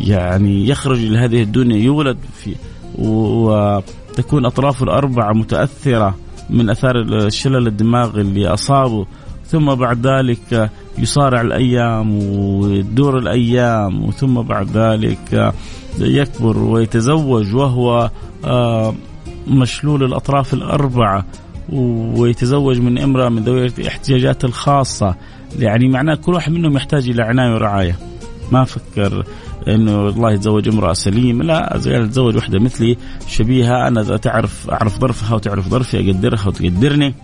يعني 0.00 0.68
يخرج 0.68 0.98
إلى 0.98 1.18
هذه 1.18 1.42
الدنيا 1.42 1.76
يولد 1.76 2.18
في 2.32 2.54
وتكون 2.98 4.46
اطرافه 4.46 4.84
الأربعة 4.84 5.32
متأثرة 5.32 6.14
من 6.50 6.70
أثار 6.70 6.96
الشلل 6.96 7.66
الدماغ 7.66 8.20
اللي 8.20 8.48
أصابه. 8.48 9.06
ثم 9.46 9.74
بعد 9.74 10.06
ذلك 10.06 10.70
يصارع 10.98 11.40
الأيام 11.40 12.18
وتدور 12.22 13.18
الأيام. 13.18 14.04
وثم 14.04 14.42
بعد 14.42 14.76
ذلك 14.76 15.52
يكبر 15.98 16.58
ويتزوج 16.58 17.54
وهو 17.54 18.10
آه، 18.44 18.94
مشلول 19.46 20.04
الأطراف 20.04 20.54
الأربعة 20.54 21.26
ويتزوج 21.72 22.80
من 22.80 22.98
امرأة 22.98 23.28
من 23.28 23.42
ذوي 23.42 23.66
الاحتياجات 23.66 24.44
الخاصة. 24.44 25.14
يعني 25.58 25.88
معناه 25.88 26.14
كل 26.14 26.34
واحد 26.34 26.52
منهم 26.52 26.76
يحتاج 26.76 27.08
إلى 27.08 27.22
عناية 27.22 27.54
ورعاية. 27.54 27.98
ما 28.52 28.64
فكر 28.64 29.24
إنه 29.68 30.08
الله 30.08 30.32
يتزوج 30.32 30.68
امرأة 30.68 30.92
سليم. 30.92 31.42
لا 31.42 31.76
اتزوج 31.76 32.36
واحدة 32.36 32.58
مثلي 32.58 32.96
شبيهة 33.26 33.88
أنا 33.88 34.16
تعرف 34.16 34.70
أعرف 34.70 34.98
ظرفها 35.00 35.34
وتعرف 35.34 35.68
ظرفي 35.68 36.10
أقدرها 36.10 36.48
وتقدرني. 36.48 37.14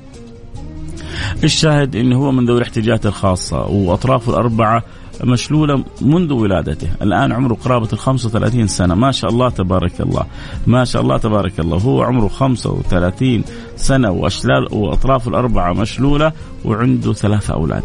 الشاهد 1.44 1.96
انه 1.96 2.16
هو 2.16 2.32
من 2.32 2.46
ذوي 2.46 2.56
الاحتياجات 2.56 3.06
الخاصة. 3.06 3.66
واطرافه 3.66 4.32
الأربعة 4.32 4.82
مشلولة 5.24 5.84
منذ 6.00 6.32
ولادته. 6.32 6.88
الآن 7.02 7.32
عمره 7.32 7.54
قرابة 7.54 7.88
ال 7.92 7.98
35 7.98 8.66
سنة. 8.66 8.94
ما 8.94 9.12
شاء 9.12 9.30
الله 9.30 9.48
تبارك 9.48 10.00
الله. 10.00 10.26
ما 10.66 10.84
شاء 10.84 11.02
الله 11.02 11.16
تبارك 11.16 11.60
الله. 11.60 11.76
هو 11.76 12.02
عمره 12.02 12.28
35 12.28 13.44
سنة 13.76 14.10
وأشلال 14.10 14.74
وأطرافه 14.74 15.28
الأربعة 15.28 15.72
مشلولة 15.72 16.32
وعنده 16.64 17.12
ثلاثة 17.12 17.54
أولاد. 17.54 17.84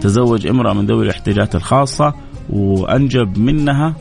تزوج 0.00 0.46
امرأة 0.46 0.72
من 0.72 0.86
ذوي 0.86 1.04
الاحتياجات 1.04 1.54
الخاصة 1.54 2.14
وأنجب 2.50 3.38
منها 3.38 3.94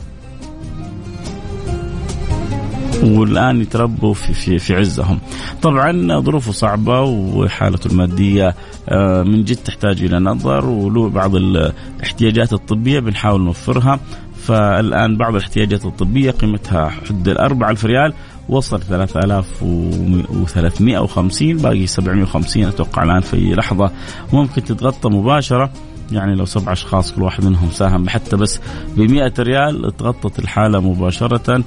والآن 3.03 3.61
يتربوا 3.61 4.13
في 4.13 4.33
في 4.33 4.59
في 4.59 4.75
عزهم. 4.75 5.19
طبعا 5.61 6.19
ظروفه 6.19 6.51
صعبة 6.51 7.01
وحالته 7.01 7.87
المادية 7.87 8.55
آه، 8.89 9.23
من 9.23 9.43
جد 9.43 9.55
تحتاج 9.55 10.03
إلى 10.03 10.19
نظر 10.19 10.65
وله 10.65 11.09
بعض 11.09 11.35
الاحتياجات 11.35 12.53
الطبية 12.53 12.99
بنحاول 12.99 13.41
نوفرها 13.41 13.99
فالآن 14.43 15.17
بعض 15.17 15.35
الاحتياجات 15.35 15.85
الطبية 15.85 16.31
قيمتها 16.31 16.89
حد 16.89 17.27
ال 17.27 17.37
4000 17.37 17.85
ريال 17.85 18.13
وصل 18.49 18.81
3350 18.81 21.57
باقي 21.57 21.87
750 21.87 22.63
أتوقع 22.63 23.03
الآن 23.03 23.21
في 23.21 23.55
لحظة 23.55 23.91
ممكن 24.33 24.63
تتغطى 24.63 25.09
مباشرة 25.09 25.69
يعني 26.11 26.35
لو 26.35 26.45
سبع 26.45 26.71
أشخاص 26.71 27.11
كل 27.11 27.21
واحد 27.21 27.45
منهم 27.45 27.69
ساهم 27.71 28.09
حتى 28.09 28.35
بس 28.35 28.59
ب 28.97 28.99
100 28.99 29.33
ريال 29.39 29.97
تغطت 29.97 30.39
الحالة 30.39 30.79
مباشرة 30.79 31.63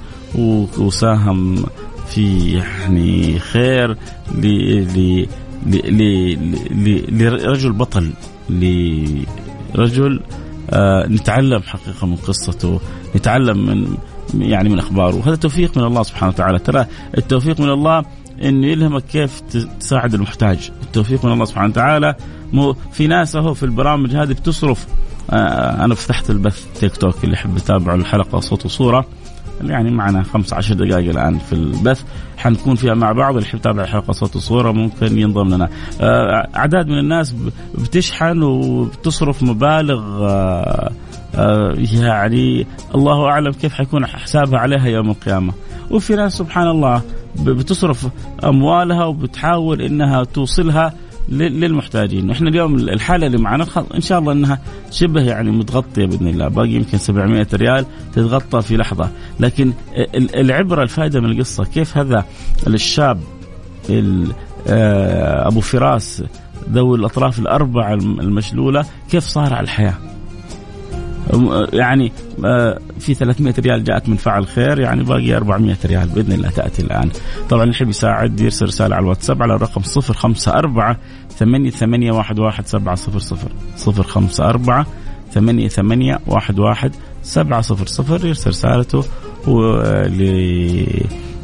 وساهم 0.77 1.65
في 2.07 2.51
يعني 2.51 3.39
خير 3.39 3.97
ل 4.35 5.27
لرجل 7.09 7.71
بطل 7.73 8.13
لرجل 8.49 10.19
آه 10.69 11.07
نتعلم 11.07 11.61
حقيقة 11.61 12.07
من 12.07 12.15
قصته 12.15 12.79
نتعلم 13.15 13.65
من 13.65 13.97
يعني 14.41 14.69
من 14.69 14.79
أخباره. 14.79 15.15
وهذا 15.15 15.35
توفيق 15.35 15.77
من 15.77 15.83
الله 15.83 16.03
سبحانه 16.03 16.31
وتعالى. 16.31 16.59
ترى 16.59 16.85
التوفيق 17.17 17.61
من 17.61 17.69
الله 17.69 18.03
إنه 18.43 18.67
يلهمك 18.67 19.03
كيف 19.03 19.39
تساعد 19.79 20.13
المحتاج. 20.13 20.71
التوفيق 20.83 21.25
من 21.25 21.31
الله 21.31 21.45
سبحانه 21.45 21.69
وتعالى 21.69 22.15
مو 22.53 22.73
في 22.91 23.07
ناس 23.07 23.35
أهو 23.35 23.53
في 23.53 23.63
البرامج 23.63 24.15
هذه 24.15 24.31
بتصرف. 24.31 24.87
آه 25.31 25.85
أنا 25.85 25.95
فتحت 25.95 26.29
البث 26.29 26.65
تيك 26.79 26.97
توك 26.97 27.23
اللي 27.23 27.33
يحب 27.33 27.57
يتابع 27.57 27.93
الحلقة 27.93 28.39
صوت 28.39 28.65
وصورة. 28.65 29.05
يعني 29.61 29.91
معنا 29.91 30.23
15 30.23 30.73
دقائق 30.73 31.09
الآن 31.09 31.37
في 31.37 31.53
البث. 31.53 32.03
حنكون 32.37 32.75
فيها 32.75 32.93
مع 32.93 33.11
بعض 33.11 33.35
اللي 33.35 33.47
يحب 33.47 33.59
يتابع 33.59 33.83
الحلقة 33.83 34.11
صوت 34.11 34.35
وصورة 34.35 34.71
ممكن 34.71 35.17
ينضم 35.17 35.53
لنا. 35.53 35.69
آه 36.01 36.47
أعداد 36.55 36.87
من 36.87 36.99
الناس 36.99 37.35
بتشحن 37.75 38.43
وبتصرف 38.43 39.43
مبالغ. 39.43 40.25
آه 40.29 40.91
يعني 41.91 42.67
الله 42.95 43.25
أعلم 43.25 43.51
كيف 43.51 43.73
حيكون 43.73 44.05
حسابها 44.05 44.59
عليها 44.59 44.87
يوم 44.87 45.09
القيامة. 45.09 45.53
وفي 45.91 46.15
ناس 46.15 46.37
سبحان 46.37 46.67
الله 46.67 47.01
بتصرف 47.35 48.07
أموالها 48.43 49.05
وبتحاول 49.05 49.81
إنها 49.81 50.23
توصلها. 50.23 50.93
للمحتاجين. 51.29 52.31
إحنا 52.31 52.49
اليوم 52.49 52.75
الحالة 52.75 53.27
اللي 53.27 53.37
معنا 53.37 53.65
إن 53.95 54.01
شاء 54.01 54.19
الله 54.19 54.31
إنها 54.31 54.59
شبه 54.91 55.21
يعني 55.21 55.51
متغطية 55.51 56.05
بإذن 56.05 56.27
الله. 56.27 56.47
باقي 56.47 56.69
يمكن 56.69 56.97
700 56.97 57.47
ريال 57.53 57.85
تتغطى 58.13 58.61
في 58.61 58.77
لحظة. 58.77 59.09
لكن 59.39 59.73
العبرة 60.15 60.83
الفائدة 60.83 61.21
من 61.21 61.31
القصة 61.31 61.63
كيف 61.63 61.97
هذا 61.97 62.25
الشاب 62.67 63.19
آه، 64.67 65.47
أبو 65.47 65.59
فراس 65.59 66.23
ذوي 66.69 66.97
الأطراف 66.97 67.39
الأربعة 67.39 67.93
المشلولة 67.93 68.85
كيف 69.11 69.23
صار 69.23 69.53
على 69.53 69.63
الحياة؟ 69.63 69.93
يعني 71.73 72.11
آه، 72.45 72.79
في 72.99 73.13
300 73.13 73.53
ريال 73.59 73.83
جاءت 73.83 74.09
من 74.09 74.15
فعل 74.15 74.47
خير 74.47 74.79
يعني 74.79 75.03
باقي 75.03 75.35
400 75.35 75.77
ريال 75.85 76.07
بإذن 76.07 76.31
الله 76.31 76.49
تأتي 76.49 76.81
الآن. 76.81 77.09
طبعا 77.49 77.63
اللي 77.63 77.73
يحب 77.73 77.89
يساعد 77.89 78.39
يرسل 78.39 78.65
رسالة 78.65 78.95
على 78.95 79.03
الواتساب 79.03 79.43
على 79.43 79.55
الرقم 79.55 79.81
054 79.81 80.95
ثمانية 81.37 81.69
ثمانية 81.69 82.11
واحد 82.11 82.39
واحد 82.39 82.67
سبعة 82.67 82.95
صفر 82.95 83.19
صفر 83.19 83.51
صفر 83.75 84.03
خمسة 84.03 84.49
أربعة 84.49 84.85
ثمانية 85.31 85.67
ثمانية 85.67 86.19
واحد 86.27 86.59
واحد 86.59 86.95
سبعة 87.23 87.61
صفر 87.61 87.85
صفر 87.85 88.25
يرسل 88.25 88.49
رسالته 88.49 89.03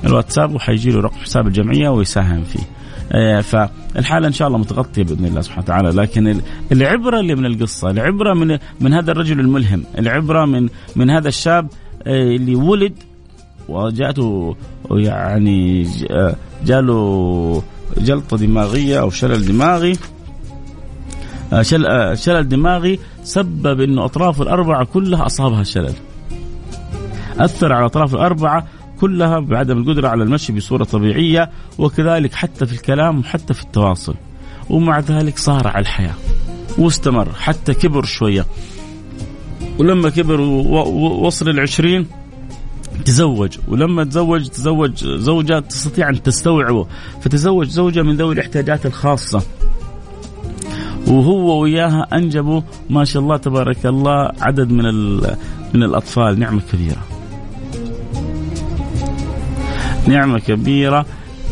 للواتساب 0.04 0.56
وحيجي 0.56 0.92
له 0.92 1.00
رقم 1.00 1.16
حساب 1.16 1.48
الجمعية 1.48 1.90
ويساهم 1.90 2.44
فيه. 2.44 2.64
آه، 3.12 3.42
فالحالة 3.42 4.28
إن 4.28 4.34
شاء 4.34 4.48
الله 4.48 4.58
متغطية 4.58 5.04
بإذن 5.04 5.26
الله 5.26 5.42
سبحانه 5.42 5.64
وتعالى. 5.64 5.90
لكن 5.90 6.42
العبرة 6.72 7.20
اللي 7.20 7.36
من 7.36 7.46
القصة 7.46 7.90
العبرة 7.90 8.34
من 8.34 8.58
من 8.82 8.94
هذا 8.94 9.12
الرجل 9.12 9.40
الملهم 9.40 9.84
العبرة 9.98 10.46
من 10.46 10.70
من 10.96 11.10
هذا 11.10 11.28
الشاب 11.28 11.68
آه، 12.08 12.36
اللي 12.36 12.56
ولد 12.56 12.94
وجاءته 13.70 14.56
يعني 14.92 15.88
آه، 16.12 16.36
جاله 16.66 17.64
جلطة 17.98 18.38
دماغية 18.38 19.02
أو 19.02 19.10
شلل 19.10 19.46
دماغي 19.46 19.98
شل 21.62 22.18
شلل 22.18 22.50
دماغي 22.50 23.00
سبب 23.24 23.82
إنه 23.82 24.06
اطرافه 24.06 24.44
الأربعة 24.44 24.86
كلها 24.86 25.26
أصابها 25.26 25.64
شلل 25.64 25.94
أثر 27.40 27.74
على 27.74 27.86
أطراف 27.86 28.16
الأربعة 28.16 28.68
كلها 29.04 29.40
بعدم 29.40 29.78
القدرة 29.78 30.08
على 30.08 30.24
المشي 30.24 30.54
بصورة 30.54 30.84
طبيعية 30.84 31.50
وكذلك 31.78 32.34
حتى 32.34 32.66
في 32.66 32.74
الكلام 32.74 33.20
وحتى 33.20 33.54
في 33.54 33.64
التواصل. 33.64 34.16
ومع 34.70 35.00
ذلك 35.00 35.38
صار 35.38 35.68
على 35.68 35.80
الحياة. 35.80 36.14
واستمر 36.78 37.30
حتى 37.34 37.74
كبر 37.74 38.06
شوية. 38.06 38.46
ولما 39.80 40.10
كبر 40.10 40.42
ووصل 40.42 41.50
العشرين 41.50 42.08
تزوج. 43.06 43.58
ولما 43.68 44.04
تزوج 44.04 44.48
تزوج 44.48 45.06
زوجة 45.06 45.60
تستطيع 45.60 46.10
أن 46.10 46.24
تستوعبه. 46.24 46.88
فتزوج 47.22 47.68
زوجة 47.68 48.02
من 48.02 48.16
ذوي 48.16 48.34
الاحتياجات 48.34 48.86
الخاصة. 48.86 49.42
وهو 51.08 51.62
وياها 51.62 52.08
أنجبوا 52.14 52.62
ما 52.90 53.04
شاء 53.04 53.24
الله 53.24 53.38
تبارك 53.38 53.86
الله 53.86 54.32
عدد 54.42 54.72
من 54.72 55.16
من 55.74 55.84
الأطفال. 55.84 56.40
نعمة 56.40 56.62
كبيرة. 56.72 57.13
نعمة 60.08 60.40
كبيرة 60.40 61.06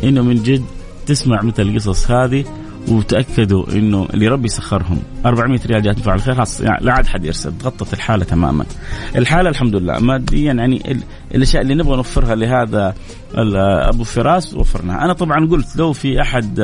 إنه 0.04 0.22
من 0.22 0.44
جد 0.44 0.66
تسمع 1.06 1.42
مثل 1.42 1.62
القصص 1.62 2.12
هذه 2.12 2.46
وتأكدوا 2.88 3.66
إنه 3.72 4.08
اللي 4.14 4.28
ربي 4.28 4.48
سخرهم. 4.48 4.98
400 5.26 5.60
ريال 5.66 5.82
جات 5.82 6.00
فعل 6.00 6.16
الخير. 6.16 6.36
خلاص 6.36 6.62
يعني 6.62 6.86
لا 6.86 6.94
عاد 6.94 7.08
حد 7.08 7.26
يرسل. 7.26 7.58
تغطت 7.58 7.94
الحالة 7.94 8.24
تماما. 8.26 8.66
الحالة 9.16 9.50
الحمد 9.50 9.76
لله. 9.76 10.00
ماديا 10.00 10.54
يعني 10.54 11.02
الأشياء 11.36 11.64
اللي 11.64 11.76
نبغى 11.76 11.96
نوفرها 11.96 12.36
لهذا 12.36 12.96
أبو 13.90 14.04
فراس 14.04 14.54
وفرناها، 14.54 15.06
أنا 15.06 15.14
طبعا 15.14 15.48
قلت 15.48 15.76
لو 15.76 15.94
في 15.94 16.22
أحد 16.22 16.60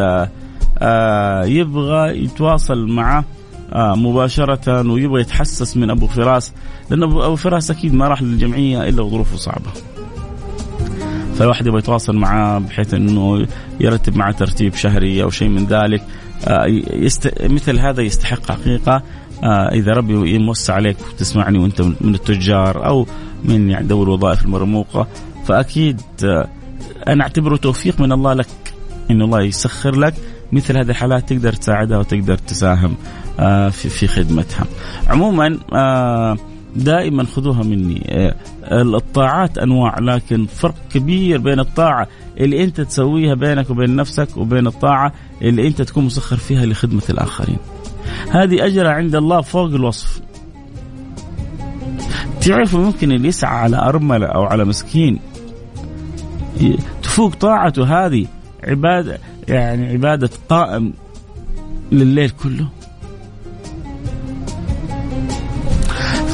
آه، 0.80 1.46
يبغى 1.46 2.24
يتواصل 2.24 2.88
معه 2.88 3.26
آه 3.74 3.96
مباشرة 3.96 4.92
ويبغى 4.92 5.22
يتحسس 5.22 5.78
من 5.78 5.90
أبو 5.90 6.08
فراس 6.08 6.54
لأن 6.90 7.04
أبو 7.04 7.36
فراس 7.36 7.72
أكيد 7.72 7.94
ما 7.94 8.08
راح 8.08 8.22
للجمعية 8.22 8.90
إلا 8.90 9.02
وظروفه 9.02 9.38
صعبة. 9.38 9.97
فالواحد 11.38 11.68
يبغى 11.68 11.80
يتواصل 11.80 12.16
معاه 12.16 12.60
بحيث 12.60 12.94
إنه 12.94 13.48
يرتب 13.80 14.18
معه 14.18 14.32
ترتيب 14.32 14.76
شهري 14.76 15.24
أو 15.24 15.30
شيء 15.30 15.50
من 15.50 15.66
ذلك 15.66 16.04
آه، 16.48 16.66
يست... 16.94 17.34
مثل 17.44 17.80
هذا 17.80 18.02
يستحق 18.02 18.52
حقيقة 18.52 19.04
آه، 19.44 19.70
إذا 19.72 19.94
ربي 19.94 20.36
يموسع 20.36 20.74
عليك 20.74 20.98
وتسمعني 21.14 21.60
وأنت 21.60 21.82
من 21.82 22.16
التجار 22.16 22.86
أو 22.86 23.08
من 23.44 23.70
يعني 23.70 23.88
ذوي 23.88 24.04
الوظائف 24.04 24.46
المرموقة 24.46 25.08
فأكيد 25.46 26.02
آه، 26.24 26.48
أنا 27.08 27.24
أعتبره 27.24 27.56
توفيق 27.56 28.02
من 28.02 28.12
الله 28.12 28.34
لك 28.34 28.48
إن 29.12 29.22
الله 29.22 29.42
يسخر 29.42 29.96
لك 29.96 30.14
مثل 30.52 30.78
هذه 30.78 30.90
الحالات 30.90 31.34
تقدر 31.34 31.54
تساعدها 31.54 31.98
وتقدر 31.98 32.38
تساهم 32.38 32.96
في 33.72 33.90
في 33.90 34.08
خدمتها. 34.08 34.66
عموما 35.08 35.60
دائما 36.76 37.24
خذوها 37.24 37.64
مني 37.64 38.04
آه، 38.08 38.36
الطاعات 38.72 39.58
أنواع 39.58 40.00
لكن 40.00 40.46
فرق 40.46 40.76
كبير 40.94 41.38
بين 41.38 41.60
الطاعة 41.60 42.08
اللي 42.40 42.64
أنت 42.64 42.82
تسويها 42.82 43.34
بينك 43.34 43.70
وبين 43.70 43.96
نفسك 43.96 44.38
وبين 44.38 44.68
الطاعة 44.68 45.14
اللي 45.42 45.68
أنت 45.68 45.82
تكون 45.82 46.06
مسخر 46.06 46.36
فيها 46.36 46.66
لخدمة 46.66 47.04
الآخرين. 47.10 47.58
هذه 48.32 48.66
اجرها 48.66 48.92
عند 48.92 49.16
الله 49.16 49.42
فوق 49.42 49.70
الوصف. 49.70 50.22
تعرفوا 52.42 52.80
ممكن 52.80 53.12
اللي 53.12 53.28
يسعى 53.28 53.58
على 53.58 53.78
أرملة 53.78 54.28
أو 54.28 54.44
على 54.44 54.66
مسكين 54.66 55.20
تفوق 57.04 57.36
طاعته 57.36 58.06
هذه 58.06 58.26
عبادة 58.64 59.20
يعني 59.48 59.88
عبادة 59.88 60.30
قائم 60.50 60.94
لليل 61.92 62.30
كله 62.30 62.68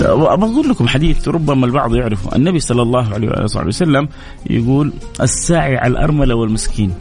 بقول 0.03 0.69
لكم 0.69 0.87
حديث 0.87 1.27
ربما 1.27 1.65
البعض 1.65 1.95
يعرفه. 1.95 2.35
النبي 2.35 2.59
صلى 2.59 2.81
الله 2.81 3.13
عليه 3.13 3.29
وسلم 3.67 4.07
يقول 4.49 4.93
الساعي 5.21 5.77
على 5.77 5.91
الأرملة 5.91 6.35
والمسكين. 6.35 6.93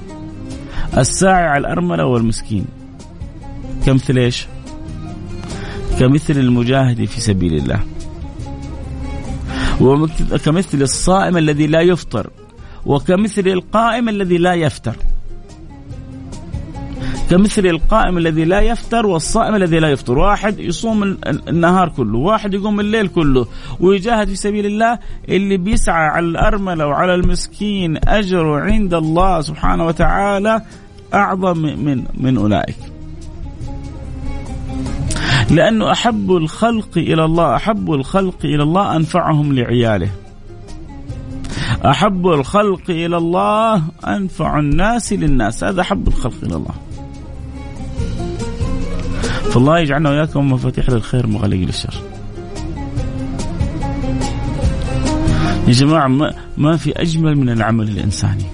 الساعي 0.96 1.44
على 1.44 1.58
الأرملة 1.58 2.06
والمسكين. 2.06 2.64
كمثل 3.86 4.18
إيش؟ 4.18 4.46
كمثل 5.98 6.36
المجاهد 6.36 7.04
في 7.04 7.20
سبيل 7.20 7.54
الله. 7.54 7.80
وكمثل 9.80 10.82
الصائم 10.82 11.36
الذي 11.36 11.66
لا 11.66 11.80
يفطر. 11.80 12.30
وكمثل 12.86 13.48
القائم 13.48 14.08
الذي 14.08 14.38
لا 14.38 14.54
يفتر 14.54 14.96
كمثل 17.32 17.66
القائم 17.66 18.18
الذي 18.18 18.44
لا 18.44 18.60
يفتر 18.60 19.06
والصائم 19.06 19.54
الذي 19.54 19.78
لا 19.78 19.88
يفطر. 19.88 20.18
واحد 20.18 20.58
يصوم 20.58 21.16
النهار 21.48 21.88
كله 21.88 22.18
واحد 22.18 22.54
يقوم 22.54 22.80
الليل 22.80 23.08
كله. 23.08 23.46
ويجاهد 23.80 24.28
في 24.28 24.36
سبيل 24.36 24.66
الله 24.66 24.98
اللي 25.28 25.56
بيسعى 25.56 26.06
على 26.06 26.26
الأرملة 26.26 26.86
وعلى 26.86 27.14
المسكين 27.14 28.08
أجره 28.08 28.60
عند 28.60 28.94
الله 28.94 29.40
سبحانه 29.40 29.86
وتعالى 29.86 30.62
أعظم 31.14 31.58
من 31.58 32.04
من 32.14 32.36
أولئك. 32.36 32.76
لأنه 35.50 35.92
أحب 35.92 36.32
الخلق 36.32 36.90
إلى 36.96 37.24
الله 37.24 37.56
أحب 37.56 37.92
الخلق 37.92 38.36
إلى 38.44 38.62
الله 38.62 38.96
أنفعهم 38.96 39.52
لعياله. 39.52 40.10
أحب 41.84 42.26
الخلق 42.26 42.90
إلى 42.90 43.16
الله 43.16 43.82
أنفع 44.06 44.58
الناس 44.58 45.12
للناس. 45.12 45.64
هذا 45.64 45.80
أحب 45.80 46.08
الخلق 46.08 46.36
إلى 46.42 46.56
الله. 46.56 46.91
فالله 49.50 49.78
يجعلنا 49.78 50.10
وإياكم 50.10 50.52
مفاتيح 50.52 50.90
للخير 50.90 51.26
مغاليق 51.26 51.66
للشر. 51.66 51.94
يا 55.68 55.72
جماعة 55.72 56.08
ما, 56.08 56.34
ما 56.56 56.76
في 56.76 56.92
أجمل 56.92 57.36
من 57.36 57.48
العمل 57.48 57.88
الإنساني. 57.88 58.44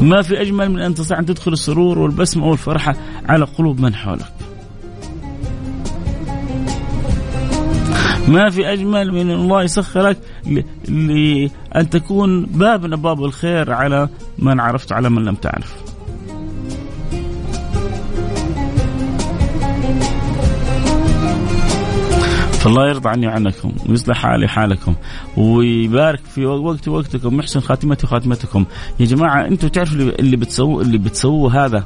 ما 0.00 0.22
في 0.22 0.40
أجمل 0.40 0.70
من 0.70 0.80
أن 0.80 0.94
تستطيع 0.94 1.18
أن 1.18 1.26
تدخل 1.26 1.52
السرور 1.52 1.98
والبسمة 1.98 2.46
والفرحة 2.46 2.96
على 3.28 3.44
قلوب 3.44 3.80
من 3.80 3.94
حولك. 3.94 4.32
ما 8.28 8.50
في 8.50 8.72
أجمل 8.72 9.12
من 9.12 9.20
أن 9.20 9.30
الله 9.30 9.62
يسخرك 9.62 10.18
لأن 10.88 11.90
تكون 11.90 12.46
باب 12.46 12.84
من 12.84 12.92
أبواب 12.92 13.24
الخير 13.24 13.72
على 13.72 14.08
من 14.38 14.60
عرفت 14.60 14.92
على 14.92 15.10
من 15.10 15.24
لم 15.24 15.34
تعرف. 15.34 15.76
فالله 22.58 22.88
يرضى 22.88 23.08
عني 23.08 23.26
وعنكم 23.26 23.72
ويصلح 23.88 24.16
حالي 24.16 24.48
حالكم 24.48 24.94
ويبارك 25.36 26.20
في 26.34 26.46
وقت 26.46 26.88
وقتكم 26.88 27.36
ويحسن 27.36 27.60
خاتمتي 27.60 28.06
وخاتمتكم. 28.06 28.64
يا 29.00 29.06
جماعة 29.06 29.46
أنتم 29.46 29.68
تعرفوا 29.68 29.96
اللي 29.96 30.36
بتسووه 30.36 30.82
اللي 30.82 30.98
بتسووه 30.98 31.64
هذا؟ 31.64 31.84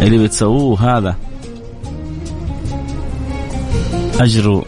اللي 0.00 0.18
بتسووه 0.18 0.98
هذا. 0.98 1.16
أجره 4.20 4.64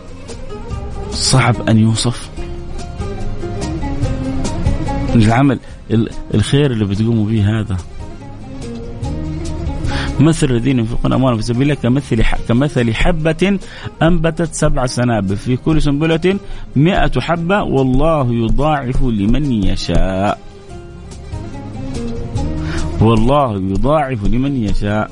صعب 1.10 1.68
أن 1.68 1.78
يوصف. 1.78 2.30
العمل 5.14 5.60
الخير 6.34 6.70
اللي 6.70 6.84
بتقوموا 6.84 7.26
به 7.26 7.60
هذا. 7.60 7.76
مثل 10.20 10.46
الذين 10.50 10.78
ينفقون 10.78 11.12
أموالهم 11.12 11.38
في 11.38 11.44
سبيل 11.44 11.62
الله 11.62 11.74
كمثل 11.74 12.22
كمثل 12.48 12.94
حبة 12.94 13.58
أنبتت 14.02 14.54
سبع 14.54 14.86
سنابل 14.86 15.36
في 15.36 15.56
كل 15.56 15.82
سنبلة 15.82 16.38
مئة 16.76 17.20
حبة 17.20 17.62
والله 17.62 18.32
يضاعف 18.32 19.02
لمن 19.02 19.52
يشاء. 19.52 20.38
والله 23.00 23.54
يضاعف 23.54 24.24
لمن 24.24 24.64
يشاء. 24.64 25.10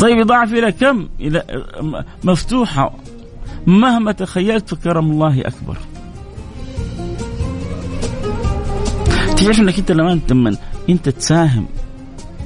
طيب 0.00 0.18
يضاعف 0.18 0.52
إلى 0.52 0.72
كم؟ 0.72 1.08
إلى 1.20 1.42
مفتوحة. 2.24 2.94
مهما 3.66 4.12
تخيلت 4.12 4.74
فكرم 4.74 5.10
الله 5.10 5.40
أكبر. 5.40 5.76
تعرف 9.38 9.60
إنك 9.60 9.78
أنت 9.78 9.92
لما 9.92 10.12
انت 10.12 10.58
أنت 10.90 11.08
تساهم 11.08 11.66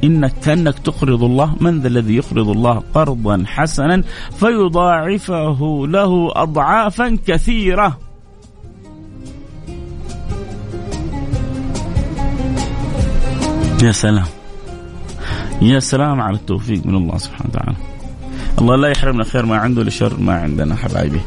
إنك 0.05 0.33
كأنك 0.45 0.79
تقرض 0.79 1.25
الله 1.25 1.57
من 1.61 1.81
ذا 1.81 1.89
الذي 1.89 2.17
يقرض 2.17 2.49
الله 2.49 2.83
قرضا 2.95 3.45
حسنا 3.47 4.03
فيضاعفه 4.37 5.87
له 5.87 6.31
اضعافا 6.33 7.19
كثيرة. 7.27 7.99
يا 13.83 13.93
سلام. 13.93 14.27
يا 15.63 15.79
سلام 15.81 16.21
على 16.21 16.37
التوفيق 16.37 16.87
من 16.87 16.95
الله 16.95 17.19
سبحانه 17.19 17.51
وتعالى. 17.51 17.92
الله 18.59 18.77
لا 18.77 18.89
يحرمنا 18.89 19.25
خير 19.25 19.47
ما 19.47 19.57
عنده 19.57 19.83
لشر 19.83 20.21
ما 20.21 20.35
عندنا 20.35 20.77
حبايبي. 20.77 21.21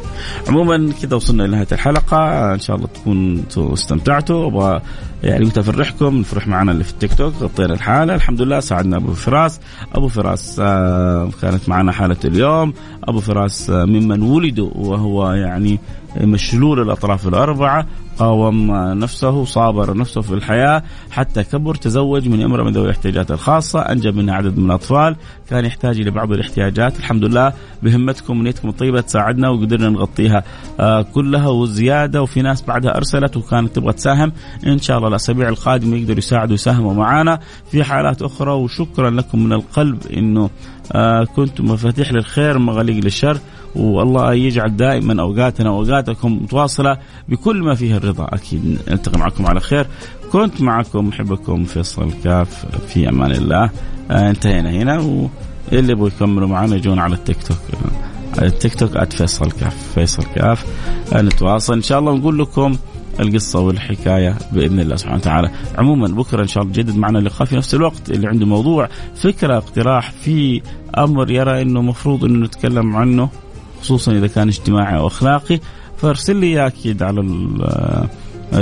عموما 0.48 0.94
كذا 1.02 1.16
وصلنا 1.16 1.44
لنهايه 1.44 1.68
الحلقة. 1.72 2.54
إن 2.54 2.60
شاء 2.60 2.76
الله 2.76 2.88
تكونوا 2.88 3.74
استمتعتوا. 3.74 4.48
أبغى 4.48 4.82
يعني 5.24 5.46
قلت 5.46 5.58
أفرحكم. 5.58 6.16
نفرح 6.16 6.48
معنا 6.48 6.72
اللي 6.72 6.84
في 6.84 6.92
التيك 6.92 7.14
توك. 7.14 7.34
غطينا 7.42 7.74
الحالة. 7.74 8.16
الحمد 8.16 8.42
لله. 8.42 8.60
ساعدنا 8.60 8.98
أبو 8.98 9.14
فراس. 9.14 9.60
أبو 9.94 10.08
فراس 10.08 10.58
آه، 10.60 11.30
كانت 11.42 11.70
معنا 11.70 11.92
حالة 11.92 12.18
اليوم. 12.26 12.74
أبو 13.04 13.20
فراس 13.20 13.70
آه، 13.70 13.86
ممن 13.86 14.22
ولدوا 14.22 14.72
وهو 14.76 15.32
يعني 15.32 15.80
مشلول 16.22 16.82
الأطراف 16.82 17.28
الأربعة. 17.28 17.88
قاوم 18.20 18.72
نفسه 18.76 19.46
صابر 19.46 19.98
نفسه 19.98 20.22
في 20.22 20.34
الحياة 20.34 20.84
حتى 21.12 21.44
كبر 21.44 21.76
تزوج 21.76 22.28
من 22.30 22.42
امرأة 22.42 22.64
من 22.64 22.72
ذوي 22.72 22.86
الاحتياجات 22.86 23.32
الخاصة 23.32 23.80
أنجب 23.80 24.16
منها 24.16 24.36
عدد 24.36 24.58
من 24.58 24.66
الأطفال. 24.66 25.16
كان 25.50 25.66
يحتاج 25.66 26.00
إلى 26.00 26.12
بعض 26.12 26.32
الاحتياجات. 26.32 27.00
الحمد 27.00 27.24
لله 27.24 27.54
بهمتكم 27.84 28.40
ونيتكم 28.40 28.70
الطيبة 28.70 29.02
تساعدنا 29.02 29.50
وقدرنا 29.50 29.90
نغطيها 29.90 30.44
آه، 30.80 31.02
كلها 31.02 31.48
وزيادة 31.50 32.22
وفي 32.22 32.42
ناس 32.42 32.62
بعدها 32.62 32.98
أرسلت 32.98 33.38
وكانت 33.38 33.76
تبغى 33.76 33.94
تساهم. 33.94 34.32
إن 34.68 34.80
شاء 34.80 34.98
الله 34.98 35.08
الأسابيع 35.08 35.50
القادمة 35.50 35.98
يقدروا 35.98 36.18
يساعدوا 36.18 36.54
يساهموا 36.54 36.94
معنا 36.94 37.40
في 37.72 37.84
حالات 37.84 38.22
أخرى 38.22 38.52
وشكرا 38.52 39.10
لكم 39.10 39.44
من 39.44 39.54
القلب 39.54 40.08
إنه 40.18 40.50
آه 40.94 41.24
كنتم 41.24 41.66
مفاتيح 41.66 42.12
للخير 42.12 42.58
مغاليق 42.58 43.04
للشر. 43.04 43.40
والله 43.76 44.34
يجعل 44.34 44.78
دائما 44.78 45.22
أوقاتنا 45.22 45.70
وأوقاتكم 45.70 46.34
متواصلة 46.34 46.98
بكل 47.30 47.64
ما 47.64 47.76
فيه 47.76 47.98
الرضا. 47.98 48.28
أكيد 48.30 48.78
نلتقي 48.88 49.20
معكم 49.20 49.46
على 49.46 49.60
خير. 49.60 49.88
كنت 50.32 50.62
معكم 50.62 51.08
محبكم 51.08 51.64
فيصل 51.64 52.12
كاف. 52.24 52.66
في 52.88 53.10
أمان 53.10 53.32
الله. 53.32 53.70
آه 54.12 54.30
انتهينا 54.30 54.70
هنا. 54.70 55.00
واللي 55.00 55.92
يبغوا 55.92 56.08
يكملوا 56.08 56.48
معنا 56.48 56.76
يجون 56.76 57.00
على 57.00 57.14
التيك 57.14 57.38
توك. 57.44 57.58
على 58.38 58.48
التيك 58.48 58.76
توك 58.76 59.04
@فيصل 59.04 59.52
كاف. 59.52 59.92
فيصل 59.96 60.24
كاف. 60.36 60.66
آه 61.14 61.22
نتواصل. 61.22 61.74
إن 61.74 61.82
شاء 61.82 62.00
الله 62.00 62.16
نقول 62.16 62.40
لكم 62.40 62.76
القصة 63.20 63.60
والحكاية 63.60 64.38
بإذن 64.52 64.80
الله 64.80 64.96
سبحانه 64.96 65.18
وتعالى. 65.18 65.52
عموما 65.78 66.08
بكرة 66.08 66.42
إن 66.42 66.48
شاء 66.48 66.64
الله 66.64 66.74
جدد 66.74 66.98
معنا 66.98 67.20
اللقاء 67.20 67.46
في 67.46 67.56
نفس 67.56 67.76
الوقت. 67.76 68.10
اللي 68.10 68.28
عنده 68.28 68.46
موضوع 68.46 68.90
فكرة 69.16 69.58
اقتراح 69.58 70.12
في 70.12 70.62
أمر 70.98 71.32
يرى 71.32 71.62
أنه 71.62 71.82
مفروض 71.82 72.26
أنه 72.26 72.46
نتكلم 72.46 72.96
عنه. 72.96 73.30
خصوصا 73.86 74.12
إذا 74.12 74.28
كان 74.28 74.48
اجتماعي 74.48 74.98
أو 74.98 75.08
أخلاقي 75.08 75.60
فارسل 75.98 76.36
لي 76.36 76.68
أكيد 76.68 77.04
على 77.04 77.22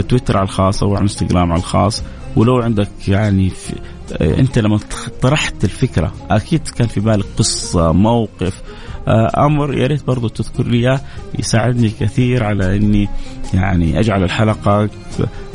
تويتر 0.09 0.37
على 0.37 0.43
الخاص 0.43 0.83
أو 0.83 0.95
على 0.95 1.01
إنستغرام 1.01 1.51
على 1.51 1.59
الخاص. 1.59 2.03
ولو 2.35 2.61
عندك 2.61 2.89
يعني 3.07 3.49
في 3.49 3.73
أنت 4.21 4.59
لما 4.59 4.79
طرحت 5.21 5.63
الفكرة 5.63 6.13
أكيد 6.29 6.67
كان 6.67 6.87
في 6.87 6.99
بالك 6.99 7.25
قصة 7.37 7.91
موقف 7.91 8.61
آه، 9.07 9.45
أمر. 9.45 9.73
يا 9.73 9.87
ريت 9.87 10.07
برضه 10.07 10.29
تذكر 10.29 10.63
لي 10.63 10.77
إياه 10.77 11.01
يساعدني 11.39 11.89
كثير 11.89 12.43
على 12.43 12.77
إني 12.77 13.09
يعني 13.53 13.99
أجعل 13.99 14.23
الحلقة 14.23 14.89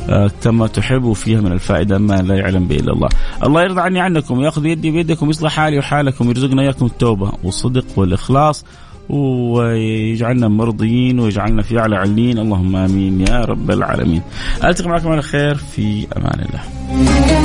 آه، 0.09 0.31
كما 0.43 0.67
تحب 0.67 1.03
وفيها 1.03 1.41
من 1.41 1.51
الفائدة 1.51 1.97
ما 1.97 2.21
لا 2.21 2.35
يعلم 2.35 2.67
به 2.67 2.75
إلا 2.75 2.93
الله. 2.93 3.09
الله 3.43 3.61
يرضى 3.63 3.81
عني 3.81 3.99
عنكم 3.99 4.39
ويأخذ 4.39 4.65
يدي 4.65 4.91
بيدكم 4.91 5.27
ويصلح 5.27 5.51
حالي 5.51 5.77
وحالكم 5.77 6.27
ويرزقنا 6.27 6.61
إياكم 6.61 6.85
التوبة 6.85 7.31
والصدق 7.43 7.85
والإخلاص. 7.95 8.65
ويجعلنا 9.09 10.47
مرضيين 10.47 11.19
ويجعلنا 11.19 11.61
في 11.61 11.79
أعلى 11.79 11.95
علين 11.95 12.39
اللهم 12.39 12.75
آمين 12.75 13.21
يا 13.21 13.41
رب 13.41 13.71
العالمين. 13.71 14.21
ألتقي 14.63 14.89
معكم 14.89 15.09
على 15.09 15.21
خير 15.21 15.55
في 15.55 16.07
أمان 16.17 16.45
الله. 16.45 17.38